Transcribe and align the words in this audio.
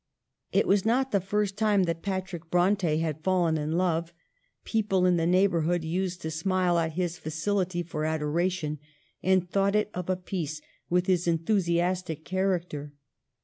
It 0.51 0.65
was 0.67 0.83
not 0.83 1.11
the 1.11 1.21
first 1.21 1.57
time 1.59 1.83
that 1.83 2.01
Patrick 2.01 2.49
Bronte 2.49 2.97
had 2.97 3.21
fallen 3.23 3.55
in 3.55 3.73
love; 3.73 4.11
people 4.63 5.05
in 5.05 5.17
the 5.17 5.27
neighborhood 5.27 5.83
used 5.83 6.23
to 6.23 6.31
smile 6.31 6.79
at 6.79 6.93
his 6.93 7.19
facility 7.19 7.83
for 7.83 8.03
adoration, 8.03 8.79
and 9.21 9.47
thought 9.47 9.75
it 9.75 9.91
of 9.93 10.09
a 10.09 10.15
piece 10.17 10.59
with 10.89 11.05
his 11.05 11.27
enthusiastic 11.27 12.25
character. 12.25 12.93